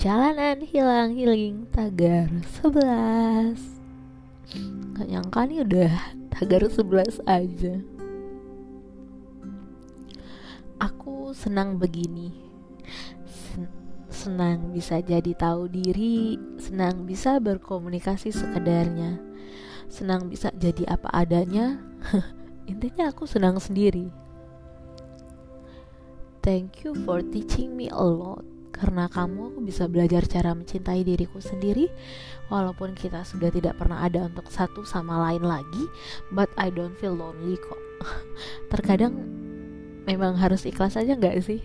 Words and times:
Jalanan 0.00 0.64
hilang 0.64 1.12
healing 1.12 1.68
tagar 1.68 2.32
11 2.64 3.52
Gak 4.96 5.04
nyangka 5.12 5.44
nih 5.44 5.60
udah 5.60 5.92
tagar 6.32 6.64
11 6.64 7.20
aja. 7.28 7.84
Aku 10.80 11.36
senang 11.36 11.76
begini. 11.76 12.32
Sen- 13.28 13.68
Senang 14.08 14.72
bisa 14.72 15.04
jadi 15.04 15.36
tahu 15.36 15.68
diri 15.68 16.40
Senang 16.56 17.04
bisa 17.04 17.36
berkomunikasi 17.36 18.32
sekedarnya 18.32 19.20
Senang 19.92 20.32
bisa 20.32 20.48
jadi 20.56 20.96
apa 20.96 21.12
adanya. 21.12 21.76
Intinya 22.72 23.12
aku 23.12 23.28
senang 23.28 23.60
sendiri. 23.60 24.08
Thank 26.40 26.88
you 26.88 26.96
for 27.04 27.20
teaching 27.20 27.76
me 27.76 27.92
a 27.92 28.00
lot 28.00 28.49
karena 28.80 29.12
kamu 29.12 29.52
aku 29.52 29.60
bisa 29.60 29.84
belajar 29.84 30.24
cara 30.24 30.56
mencintai 30.56 31.04
diriku 31.04 31.36
sendiri. 31.36 31.92
Walaupun 32.48 32.96
kita 32.96 33.22
sudah 33.28 33.52
tidak 33.52 33.76
pernah 33.76 34.00
ada 34.00 34.24
untuk 34.24 34.48
satu 34.48 34.88
sama 34.88 35.20
lain 35.28 35.44
lagi 35.44 35.84
but 36.32 36.48
I 36.56 36.72
don't 36.72 36.96
feel 36.96 37.12
lonely 37.12 37.60
kok. 37.60 37.80
Terkadang 38.72 39.12
memang 40.08 40.40
harus 40.40 40.64
ikhlas 40.64 40.96
aja 40.96 41.12
nggak 41.12 41.36
sih? 41.44 41.60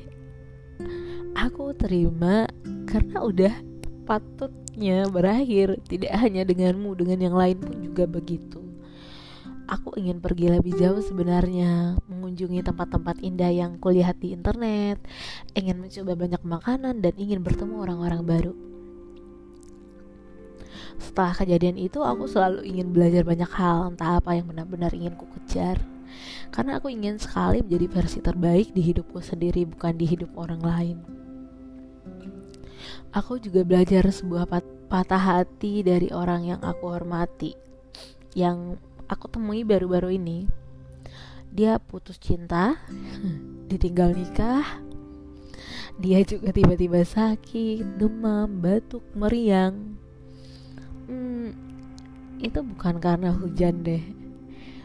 Aku 1.39 1.71
terima 1.79 2.51
karena 2.91 3.23
udah 3.23 3.55
patutnya 4.03 5.07
berakhir. 5.07 5.79
Tidak 5.87 6.11
hanya 6.11 6.43
denganmu 6.43 6.91
dengan 6.99 7.31
yang 7.31 7.35
lain 7.39 7.57
pun 7.63 7.79
juga 7.79 8.03
begitu 8.03 8.64
Aku 9.65 9.97
ingin 9.97 10.21
pergi 10.21 10.53
lebih 10.53 10.77
jauh 10.77 11.01
sebenarnya 11.01 11.97
Mengunjungi 12.05 12.61
tempat-tempat 12.61 13.17
indah 13.25 13.49
yang 13.49 13.81
kulihat 13.81 14.21
di 14.21 14.29
internet 14.29 15.01
Ingin 15.57 15.81
mencoba 15.81 16.13
banyak 16.13 16.41
makanan 16.45 17.01
dan 17.01 17.13
ingin 17.17 17.41
bertemu 17.41 17.81
orang-orang 17.81 18.21
baru. 18.21 18.53
Setelah 21.01 21.33
kejadian 21.33 21.81
itu 21.81 21.99
aku 22.05 22.29
selalu 22.29 22.61
ingin 22.61 22.93
belajar 22.93 23.25
banyak 23.25 23.49
hal 23.51 23.89
Entah 23.89 24.21
apa 24.21 24.37
yang 24.37 24.45
benar-benar 24.47 24.93
ingin 24.93 25.17
ku 25.17 25.25
kejar. 25.33 25.81
Karena 26.53 26.77
aku 26.77 26.93
ingin 26.93 27.17
sekali 27.17 27.65
menjadi 27.65 27.87
versi 27.89 28.19
terbaik 28.21 28.71
di 28.71 28.85
hidupku 28.85 29.17
sendiri 29.19 29.65
Bukan 29.65 29.97
di 29.97 30.05
hidup 30.05 30.29
orang 30.37 30.61
lain. 30.61 30.97
Aku 33.15 33.41
juga 33.41 33.65
belajar 33.65 34.05
sebuah 34.13 34.45
pat 34.45 34.65
patah 34.85 35.41
hati 35.41 35.81
dari 35.81 36.13
orang 36.13 36.45
yang 36.45 36.61
aku 36.61 36.93
hormati 36.93 37.57
Yang 38.37 38.77
aku 39.09 39.29
temui 39.29 39.61
baru-baru 39.61 40.17
ini 40.17 40.49
dia 41.51 41.79
putus 41.79 42.19
cinta 42.19 42.79
ditinggal 43.71 44.11
nikah 44.11 44.85
dia 45.95 46.19
juga 46.27 46.51
tiba-tiba 46.51 47.07
sakit 47.07 47.95
demam 47.95 48.59
batuk 48.59 49.03
meriang. 49.15 49.95
Hmm, 51.07 51.55
itu 52.43 52.59
bukan 52.59 52.99
karena 52.99 53.31
hujan 53.31 53.79
deh. 53.79 54.03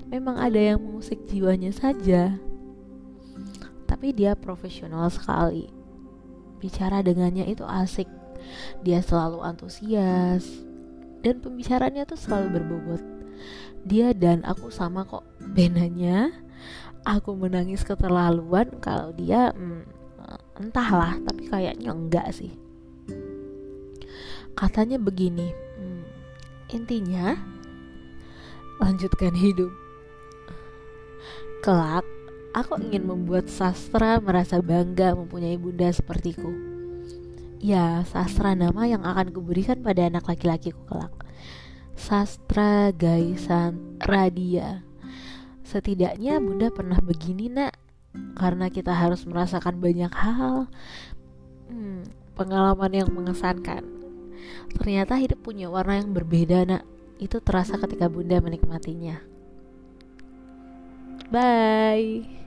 Memang 0.07 0.39
ada 0.39 0.59
yang 0.59 0.79
mengusik 0.79 1.27
jiwanya 1.27 1.75
saja. 1.75 2.39
Tapi 3.91 4.15
dia 4.15 4.39
profesional 4.39 5.11
sekali. 5.11 5.67
Bicara 6.63 7.03
dengannya 7.03 7.51
itu 7.51 7.67
asik. 7.67 8.07
Dia 8.87 9.03
selalu 9.03 9.43
antusias. 9.43 10.47
Dan 11.27 11.43
pembicaranya 11.43 12.07
tuh 12.07 12.23
selalu 12.23 12.55
berbobot 12.55 13.03
dia 13.85 14.13
dan 14.13 14.45
aku 14.45 14.69
sama 14.69 15.05
kok. 15.09 15.25
Bedanya 15.41 16.33
aku 17.05 17.33
menangis 17.33 17.85
keterlaluan 17.85 18.69
kalau 18.85 19.13
dia 19.17 19.53
hmm, 19.57 19.89
entahlah 20.61 21.17
tapi 21.25 21.49
kayaknya 21.49 21.91
enggak 21.93 22.29
sih. 22.37 22.53
Katanya 24.53 25.01
begini 25.01 25.49
hmm, 25.53 26.05
intinya 26.77 27.37
lanjutkan 28.81 29.33
hidup. 29.33 29.73
Kelak 31.61 32.05
aku 32.57 32.81
ingin 32.83 33.07
membuat 33.07 33.47
sastra 33.47 34.19
merasa 34.19 34.59
bangga 34.61 35.17
mempunyai 35.17 35.57
bunda 35.57 35.89
sepertiku. 35.93 36.51
Ya 37.61 38.05
sastra 38.09 38.57
nama 38.57 38.89
yang 38.89 39.05
akan 39.05 39.33
kuberikan 39.37 39.85
pada 39.85 40.09
anak 40.09 40.25
laki-lakiku 40.25 40.81
kelak 40.89 41.13
Sastra 42.01 42.97
Gaisan 42.97 44.01
Radia. 44.01 44.81
Setidaknya 45.61 46.41
bunda 46.41 46.73
pernah 46.73 46.97
begini 46.97 47.53
nak. 47.53 47.77
Karena 48.41 48.73
kita 48.73 48.97
harus 48.97 49.29
merasakan 49.29 49.77
banyak 49.85 50.09
hal. 50.09 50.65
Hmm, 51.69 52.09
Pengalaman 52.33 52.97
yang 52.97 53.13
mengesankan. 53.13 53.85
Ternyata 54.81 55.21
hidup 55.21 55.45
punya 55.45 55.69
warna 55.69 56.01
yang 56.01 56.17
berbeda 56.17 56.65
nak. 56.65 56.89
Itu 57.21 57.45
terasa 57.45 57.77
ketika 57.77 58.09
bunda 58.09 58.41
menikmatinya. 58.41 59.21
Bye 61.29 62.40